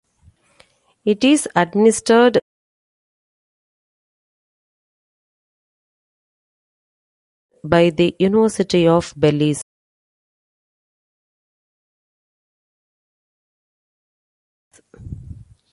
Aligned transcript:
It 1.05 1.23
is 1.23 1.47
administered 1.55 2.39
by 7.63 7.91
the 7.91 8.15
University 8.17 8.87
of 8.87 9.13
Belize. 9.15 9.61